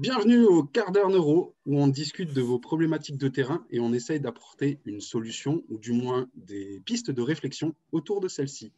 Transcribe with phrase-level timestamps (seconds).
[0.00, 3.92] Bienvenue au quart d'heure neuro où on discute de vos problématiques de terrain et on
[3.92, 8.72] essaye d'apporter une solution ou du moins des pistes de réflexion autour de celle-ci.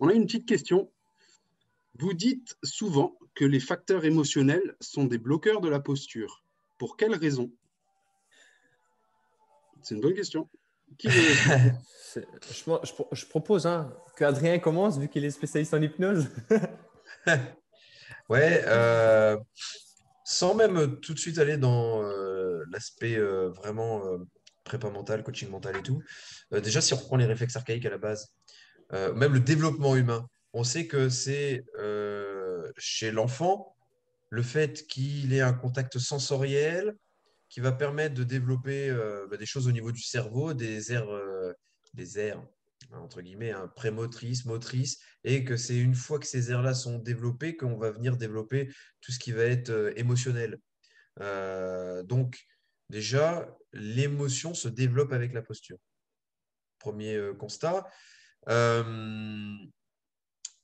[0.00, 0.90] On a une petite question.
[2.00, 6.42] Vous dites souvent que les facteurs émotionnels sont des bloqueurs de la posture.
[6.76, 7.52] Pour quelles raisons
[9.80, 10.48] C'est une bonne question.
[10.98, 12.20] Qui je,
[13.12, 16.30] je, propose hein, que Adrien commence vu qu'il est spécialiste en hypnose.
[18.28, 19.36] ouais, euh,
[20.24, 24.02] sans même tout de suite aller dans euh, l'aspect euh, vraiment
[24.64, 26.02] prépa mental, coaching mental et tout.
[26.50, 28.32] déjà, si on reprend les réflexes archaïques à la base,
[28.90, 31.64] même le développement humain, on sait que c'est
[32.78, 33.76] chez l'enfant
[34.30, 36.96] le fait qu'il ait un contact sensoriel
[37.50, 38.90] qui va permettre de développer
[39.30, 41.10] bah, des choses au niveau du cerveau, des aires,
[41.92, 42.42] des aires
[42.92, 47.56] entre guillemets, hein, prémotrice, motrice, et que c'est une fois que ces aires-là sont développées
[47.56, 50.58] qu'on va venir développer tout ce qui va être euh, émotionnel.
[51.20, 52.44] Euh, donc,
[52.90, 55.78] déjà, l'émotion se développe avec la posture.
[56.78, 57.86] Premier euh, constat.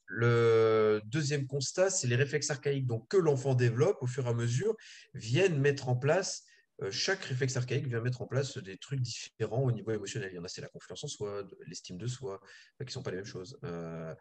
[0.06, 4.34] le deuxième constat, c'est les réflexes archaïques donc, que l'enfant développe au fur et à
[4.34, 4.77] mesure
[5.14, 6.44] viennent mettre en place
[6.91, 10.31] chaque réflexe archaïque vient mettre en place des trucs différents au niveau émotionnel.
[10.33, 12.41] Il y en a, c'est la confiance en soi, l'estime de soi,
[12.78, 13.59] qui ne sont pas les mêmes choses.
[13.64, 14.14] Euh,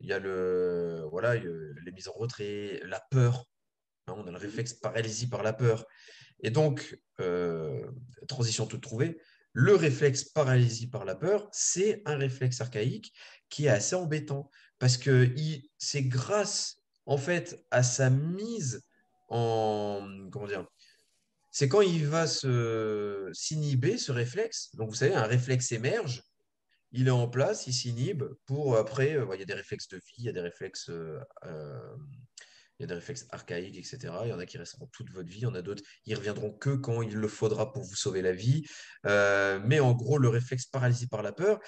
[0.00, 3.46] il y a le, voilà, les mises en retrait, la peur.
[4.06, 5.84] Hein, on a le réflexe paralysie par la peur.
[6.40, 7.90] Et donc, euh,
[8.28, 9.20] transition toute trouvée,
[9.52, 13.12] le réflexe paralysie par la peur, c'est un réflexe archaïque
[13.48, 15.34] qui est assez embêtant parce que
[15.78, 18.86] c'est grâce en fait à sa mise
[19.28, 20.66] en comment dire
[21.56, 24.76] c'est quand il va s'inhiber, ce réflexe.
[24.76, 26.22] Donc, vous savez, un réflexe émerge,
[26.92, 29.96] il est en place, il s'inhibe pour après, euh, il y a des réflexes de
[29.96, 31.96] vie, il y a des réflexes, euh, euh,
[33.30, 34.12] archaïques, etc.
[34.24, 36.14] Il y en a qui resteront toute votre vie, il y en a d'autres, ils
[36.14, 38.66] reviendront que quand il le faudra pour vous sauver la vie.
[39.04, 41.58] mais en gros, le réflexe paralysé par la peur,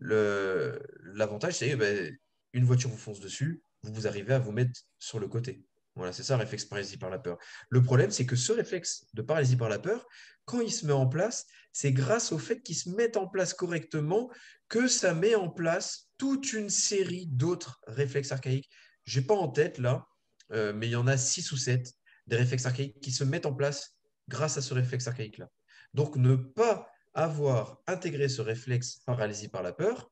[0.00, 2.16] l'avantage, c'est que ben,
[2.54, 5.66] une voiture vous fonce dessus, vous arrivez à vous mettre sur le côté.
[5.96, 7.38] Voilà, c'est ça, réflexe paralysie par la peur.
[7.68, 10.06] Le problème, c'est que ce réflexe de paralysie par la peur,
[10.44, 13.54] quand il se met en place, c'est grâce au fait qu'il se mette en place
[13.54, 14.30] correctement
[14.68, 18.68] que ça met en place toute une série d'autres réflexes archaïques.
[19.04, 20.06] Je n'ai pas en tête là,
[20.52, 21.92] euh, mais il y en a six ou sept
[22.26, 23.96] des réflexes archaïques qui se mettent en place
[24.28, 25.48] grâce à ce réflexe archaïque-là.
[25.92, 30.10] Donc, ne pas avoir intégré ce réflexe paralysie par la peur,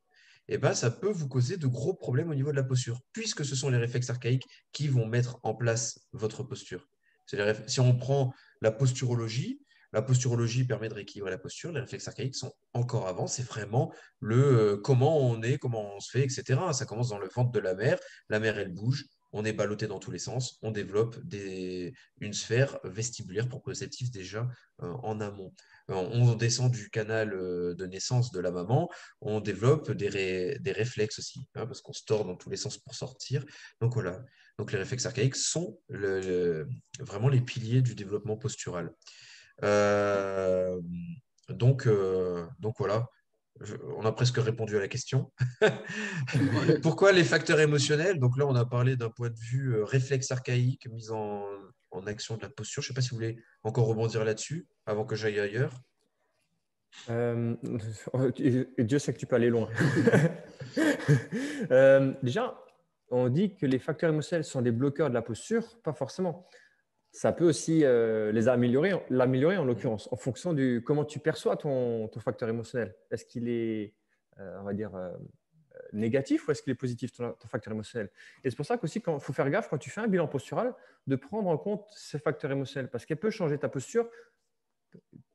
[0.48, 3.44] eh ben, ça peut vous causer de gros problèmes au niveau de la posture, puisque
[3.44, 6.88] ce sont les réflexes archaïques qui vont mettre en place votre posture.
[7.66, 11.70] Si on prend la posturologie, la posturologie permet de rééquilibrer la posture.
[11.72, 13.26] Les réflexes archaïques sont encore avant.
[13.26, 16.60] C'est vraiment le euh, comment on est, comment on se fait, etc.
[16.72, 17.98] Ça commence dans le ventre de la mère.
[18.28, 19.06] La mère, elle bouge.
[19.32, 20.58] On est ballotté dans tous les sens.
[20.62, 21.18] On développe
[22.20, 24.48] une sphère vestibulaire proprioceptive déjà
[24.82, 25.52] euh, en amont.
[25.90, 28.88] Euh, on descend du canal euh, de naissance de la maman,
[29.20, 30.08] on développe des,
[30.66, 33.44] réflexes aussi, hein, parce qu'on se tord dans tous les sens pour sortir.
[33.80, 34.22] Donc voilà.
[34.58, 38.92] Donc les réflexes archaïques sont vraiment les piliers du développement postural.
[39.64, 40.80] Euh,
[41.48, 41.88] donc,
[42.58, 43.08] donc voilà,
[43.96, 45.32] on a presque répondu à la question.
[46.82, 48.18] Pourquoi les facteurs émotionnels?
[48.18, 51.44] Donc là, on a parlé d'un point de vue réflexe archaïque, mise en,
[52.02, 52.82] en action de la posture.
[52.82, 55.82] Je ne sais pas si vous voulez encore rebondir là-dessus avant que j'aille ailleurs.
[57.10, 57.56] Euh,
[58.78, 59.68] Dieu sait que tu peux aller loin.
[61.70, 62.58] Euh, déjà,
[63.10, 65.62] on dit que les facteurs émotionnels sont des bloqueurs de la posture.
[65.82, 66.48] Pas forcément.
[67.12, 71.56] Ça peut aussi euh, les améliorer, l'améliorer en l'occurrence, en fonction de comment tu perçois
[71.56, 72.96] ton, ton facteur émotionnel.
[73.10, 73.94] Est-ce qu'il est,
[74.38, 74.92] on va dire,
[75.92, 78.10] négatif ou est-ce qu'il est positif, ton, facteur émotionnel?
[78.44, 80.74] Et c'est pour ça qu'aussi, il faut faire gaffe quand tu fais un bilan postural,
[81.06, 84.08] de prendre en compte ces facteurs émotionnels parce qu'elle peut changer ta posture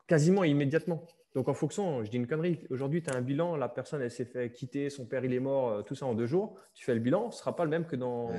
[0.07, 1.05] quasiment immédiatement.
[1.35, 4.09] Donc en fonction, je dis une connerie, aujourd'hui tu as un bilan, la personne elle
[4.09, 6.83] s'est fait quitter, son père il est mort, euh, tout ça en deux jours, tu
[6.83, 8.31] fais le bilan, ce ne sera pas le même que dans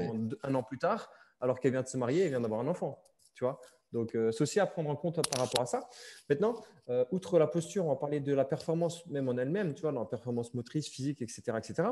[0.43, 1.11] un an plus tard,
[1.41, 3.05] alors qu'elle vient de se marier, elle vient d'avoir un enfant.
[3.35, 3.61] Tu vois?
[3.93, 5.89] Donc, euh, c'est aussi à prendre en compte par rapport à ça.
[6.29, 9.83] Maintenant, euh, outre la posture, on va parler de la performance même en elle-même, tu
[9.83, 11.43] vois, dans la performance motrice, physique, etc.
[11.57, 11.89] etc.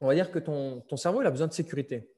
[0.00, 2.12] On va dire que ton, cerveau, il a besoin de sécurité.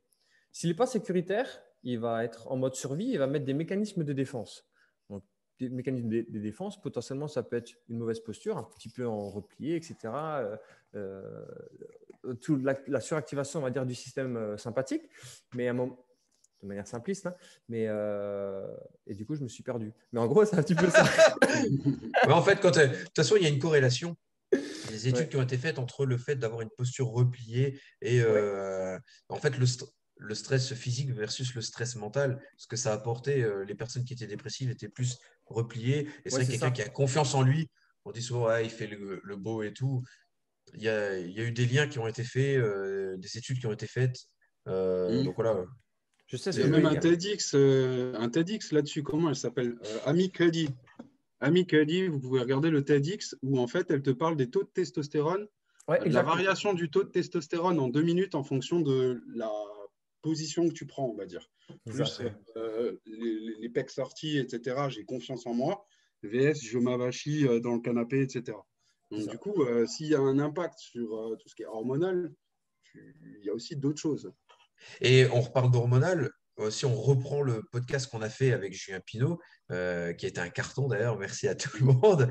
[0.52, 1.46] S'il n'est pas sécuritaire,
[1.84, 4.68] il va être en mode survie, il va mettre des mécanismes de défense.
[5.08, 5.22] Donc,
[5.58, 9.30] des mécanismes de, défense, potentiellement, ça peut être une mauvaise posture, un petit peu en
[9.30, 9.96] replié, etc.
[10.04, 10.56] Euh,
[10.94, 11.46] euh,
[12.40, 15.02] toute la, la, suractivation, on va dire, du système sympathique.
[15.54, 16.04] Mais à un moment,
[16.62, 17.34] de manière simpliste, hein.
[17.68, 17.86] mais
[19.18, 19.92] du coup, je me suis perdu.
[20.12, 21.04] Mais en gros, c'est un petit peu ça.
[22.28, 24.16] en fait, quand de toute façon, il y a une corrélation.
[24.88, 28.98] des études qui ont été faites entre le fait d'avoir une posture repliée et euh,
[29.28, 29.66] en fait le
[30.20, 33.46] le stress physique versus le stress mental, ce que ça a apporté.
[33.66, 36.08] les personnes qui étaient dépressives étaient plus repliées.
[36.24, 37.68] Et c'est vrai quelqu'un qui a confiance en lui.
[38.04, 40.02] On dit souvent, il fait le, beau et tout.
[40.74, 42.60] Il y, a, il y, a, eu des liens qui ont été faits,
[43.18, 44.16] des études qui ont été faites.
[44.66, 45.24] Mmh.
[45.24, 45.64] Donc voilà.
[46.28, 49.02] Je sais, c'est même un TEDx, un TEDx là-dessus.
[49.02, 50.68] Comment elle s'appelle Ami Cuddy.
[51.40, 54.62] Ami Cuddy, vous pouvez regarder le TEDx où en fait elle te parle des taux
[54.62, 55.48] de testostérone
[55.88, 59.50] la variation du taux de testostérone en deux minutes en fonction de la
[60.22, 61.50] position que tu prends, on va dire.
[61.86, 62.20] Plus
[62.56, 64.88] euh, les, les, pecs sortis, etc.
[64.88, 65.86] J'ai confiance en moi.
[66.22, 68.58] VS, je m'avachis euh, dans le canapé, etc.
[69.10, 72.32] Donc, du coup, euh, s'il y a un impact sur tout ce qui est hormonal,
[72.94, 74.30] il y a aussi d'autres choses.
[75.00, 76.30] Et on reparle d'hormonal.
[76.70, 79.38] Si on reprend le podcast qu'on a fait avec Julien Pinault,
[79.68, 82.30] qui a été un carton d'ailleurs, merci à tout le monde,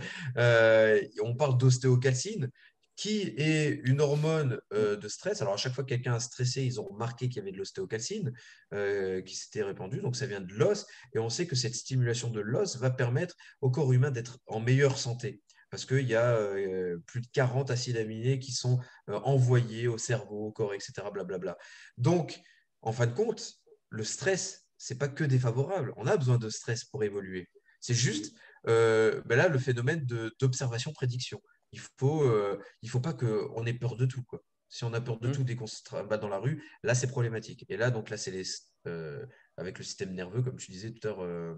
[1.23, 2.49] on parle d'ostéocalcine
[2.97, 5.41] qui est une hormone euh, de stress.
[5.41, 7.57] Alors, à chaque fois que quelqu'un a stressé, ils ont remarqué qu'il y avait de
[7.57, 8.33] l'ostéocalcine
[8.73, 10.01] euh, qui s'était répandue.
[10.01, 10.87] Donc, ça vient de l'os.
[11.13, 14.59] Et on sait que cette stimulation de l'os va permettre au corps humain d'être en
[14.59, 15.43] meilleure santé.
[15.77, 20.47] Parce qu'il y a euh, plus de 40 acides aminés qui sont envoyés au cerveau,
[20.47, 20.93] au corps, etc.
[21.13, 21.55] Blablabla.
[21.97, 22.39] Donc,
[22.81, 23.53] en fin de compte,
[23.89, 25.93] le stress, c'est pas que défavorable.
[25.95, 27.47] On a besoin de stress pour évoluer.
[27.79, 28.35] C'est juste
[28.65, 30.05] ben là le phénomène
[30.39, 31.39] d'observation prédiction
[31.71, 34.23] il faut, euh, il faut pas qu'on ait peur de tout.
[34.23, 34.41] Quoi.
[34.69, 35.31] Si on a peur de mmh.
[35.31, 37.65] tout dès qu'on se bat dans la rue, là, c'est problématique.
[37.69, 38.43] Et là, donc là, c'est les,
[38.87, 39.25] euh,
[39.57, 41.53] avec le système nerveux, comme tu disais tout à l'heure, euh,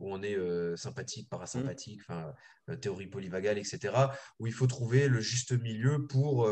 [0.00, 0.36] où on est
[0.76, 2.12] sympathique, parasympathique, mmh.
[2.12, 3.94] enfin, théorie polyvagale, etc.,
[4.38, 6.50] où il faut trouver le juste milieu pour,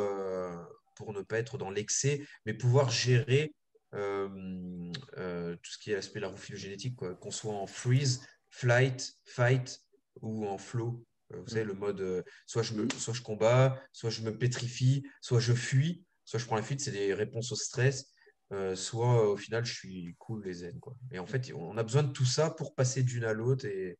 [0.94, 3.54] pour ne pas être dans l'excès, mais pouvoir gérer
[3.93, 8.22] tout ce qui est l'aspect de la génétique, qu'on soit en freeze,
[8.52, 9.81] flight, fight
[10.20, 11.05] ou en flow.
[11.32, 14.37] Euh, vous savez, le mode euh, soit, je me, soit je combats, soit je me
[14.37, 18.12] pétrifie, soit je fuis, soit je prends la fuite, c'est des réponses au stress,
[18.52, 20.78] euh, soit au final je suis cool les zen.
[20.81, 20.94] Quoi.
[21.10, 23.99] Et en fait, on a besoin de tout ça pour passer d'une à l'autre et,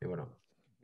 [0.00, 0.28] et, voilà.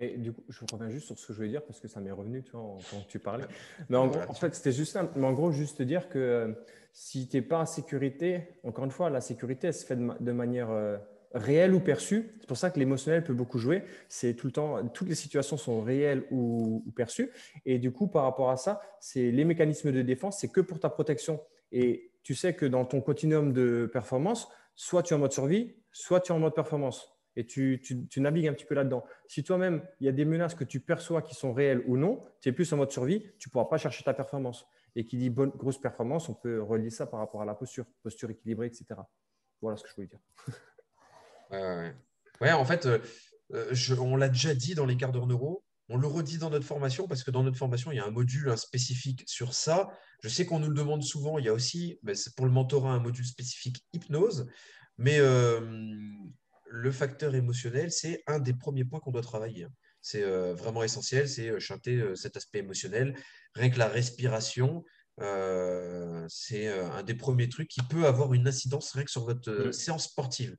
[0.00, 2.00] Et du coup, je reviens juste sur ce que je voulais dire parce que ça
[2.00, 3.46] m'est revenu tu vois, quand tu parlais.
[3.88, 6.55] Mais en, en fait, c'était juste mais en gros, juste dire que
[6.93, 10.32] si tu n'es pas en sécurité, encore une fois, la sécurité, elle se fait de,
[10.32, 10.70] manière
[11.32, 12.31] réel ou perçu.
[12.40, 13.84] C'est pour ça que l'émotionnel peut beaucoup jouer.
[14.08, 17.31] C'est tout le temps, toutes les situations sont réelles ou, perçues.
[17.64, 20.81] Et du coup, par rapport à ça, c'est les mécanismes de défense, c'est que pour
[20.81, 21.40] ta protection.
[21.72, 25.75] Et tu sais que dans ton continuum de performance, soit tu es en mode survie,
[25.92, 27.10] soit tu es en mode performance.
[27.36, 27.80] Et tu,
[28.19, 29.02] navigues un petit peu là-dedans.
[29.26, 32.22] Si toi-même, il y a des menaces que tu perçois qui sont réelles ou non,
[32.42, 34.66] tu es plus en mode survie, tu ne pourras pas chercher ta performance.
[34.94, 37.86] Et qui dit bonne, grosse performance, on peut relier ça par rapport à la posture,
[38.02, 39.00] posture équilibrée, etc.
[39.62, 40.20] Voilà ce que je voulais dire.
[42.40, 42.98] Ouais, en fait, euh,
[43.54, 45.64] euh, on l'a déjà dit dans les quarts d'heure neuro.
[45.88, 48.11] On le redit dans notre formation parce que dans notre formation, il y a un
[48.11, 49.88] module spécifique sur ça.
[50.23, 51.38] Je sais qu'on nous le demande souvent.
[51.38, 54.46] Il y a aussi, ben, pour le mentorat, un module spécifique hypnose.
[54.99, 55.61] Mais euh,
[56.67, 59.67] le facteur émotionnel, c'est un des premiers points qu'on doit travailler.
[60.00, 63.17] C'est vraiment essentiel, c'est chanter cet aspect émotionnel.
[63.55, 64.85] Rien que la respiration,
[65.19, 70.05] c'est un des premiers trucs qui peut avoir une incidence rien que sur votre séance
[70.05, 70.56] sportive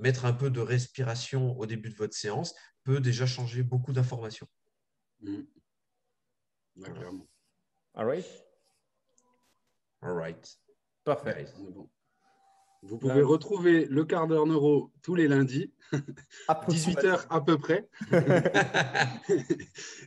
[0.00, 2.54] mettre un peu de respiration au début de votre séance
[2.84, 4.48] peut déjà changer beaucoup d'informations.
[5.22, 5.42] Mmh.
[7.94, 8.24] All right.
[10.02, 10.58] All right.
[11.04, 11.46] Parfait.
[12.82, 15.70] Vous pouvez retrouver le quart d'heure neuro tous les lundis,
[16.48, 17.88] 18h à peu près.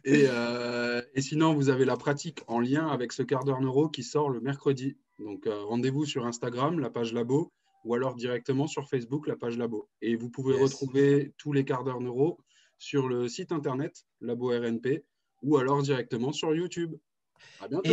[0.06, 4.04] Euh, et, sinon, vous avez la pratique en lien avec ce quart d'heure neuro qui
[4.04, 4.98] sort le mercredi.
[5.18, 7.54] Donc, euh, rendez-vous sur Instagram, la page Labo,
[7.86, 9.88] ou alors directement sur Facebook, la page Labo.
[10.02, 12.38] Et vous pouvez retrouver tous les quarts d'heure neuro
[12.84, 15.06] sur le site internet Labo RNP
[15.42, 16.96] ou alors directement sur YouTube.
[17.62, 17.90] À bientôt.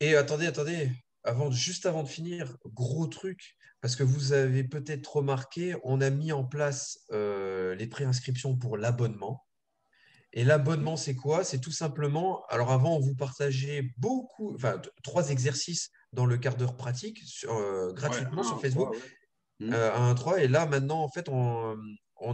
[0.00, 0.90] Et, attendez, attendez,
[1.22, 6.10] avant, juste avant de finir, gros truc, parce que vous avez peut-être remarqué, on a
[6.10, 9.44] mis en place euh, les préinscriptions pour l'abonnement.
[10.32, 11.44] Et l'abonnement, c'est quoi?
[11.44, 16.56] C'est tout simplement, alors avant, on vous partageait beaucoup, enfin, trois exercices dans le quart
[16.56, 18.96] d'heure pratique euh, gratuitement sur Facebook.
[19.60, 19.74] Mmh.
[19.74, 20.40] Euh, à 1.3.
[20.40, 21.76] Et là, maintenant, en fait, on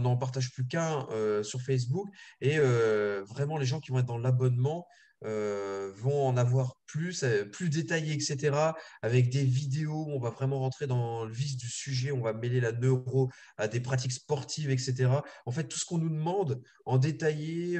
[0.01, 2.07] n'en partage plus qu'un euh, sur Facebook.
[2.41, 4.87] Et euh, vraiment, les gens qui vont être dans l'abonnement
[5.21, 8.55] vont en avoir plus, plus détaillé, etc.
[9.01, 12.61] Avec des vidéos, on va vraiment rentrer dans le vif du sujet, on va mêler
[12.61, 15.09] la neuro à des pratiques sportives, etc.
[15.45, 17.77] En fait, tout ce qu'on nous demande en détaillé,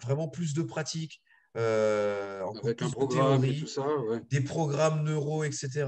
[0.00, 1.20] vraiment plus de pratiques.
[1.54, 3.86] Avec un programme et tout ça,
[4.30, 5.84] des programmes neuro, etc.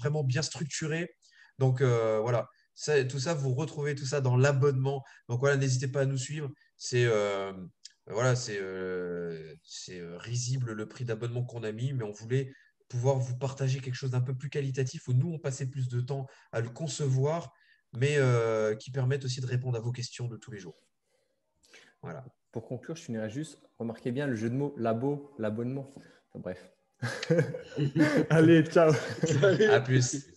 [0.00, 1.14] vraiment bien structurés.
[1.58, 2.20] Donc euh,
[3.08, 5.04] tout ça, vous retrouvez tout ça dans l'abonnement.
[5.28, 6.50] Donc voilà, n'hésitez pas à nous suivre.
[6.76, 7.52] C'est euh,
[8.06, 9.56] voilà, c'est euh,
[10.18, 12.52] risible le prix d'abonnement qu'on a mis, mais on voulait
[12.88, 16.00] pouvoir vous partager quelque chose d'un peu plus qualitatif où nous, on passait plus de
[16.00, 17.52] temps à le concevoir,
[17.92, 18.18] mais
[18.78, 20.80] qui permettent aussi de répondre à vos questions de tous les jours.
[22.02, 22.24] Voilà.
[22.52, 25.92] Pour conclure, je finirai juste, remarquez bien le jeu de mots labo, l'abonnement.
[26.30, 26.70] Enfin, bref.
[28.30, 28.92] Allez, ciao.
[29.70, 30.26] À plus.